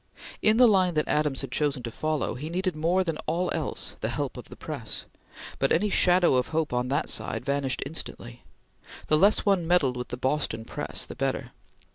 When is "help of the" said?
4.09-4.55